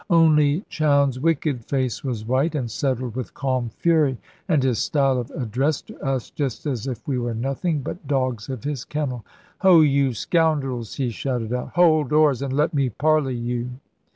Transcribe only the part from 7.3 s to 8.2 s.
nothing but